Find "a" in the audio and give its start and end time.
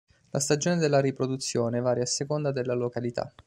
2.01-2.05